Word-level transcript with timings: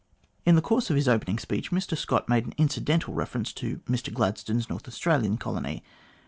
In 0.47 0.55
the 0.55 0.63
course 0.63 0.89
of 0.89 0.95
his 0.95 1.07
opening 1.07 1.37
speech, 1.37 1.69
Mr 1.69 1.95
Scott 1.95 2.27
made 2.27 2.47
an 2.47 2.55
incidental 2.57 3.13
reference 3.13 3.53
to 3.53 3.81
Mr 3.87 4.11
Gladstone's 4.11 4.67
North 4.67 4.87
Australian 4.87 5.37
colony. 5.37 5.83